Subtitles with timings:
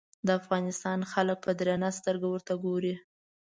[0.27, 2.93] د افغانستان خلک په درنه سترګه ورته ګوري.